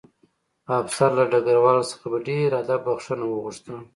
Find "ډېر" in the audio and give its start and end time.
2.27-2.49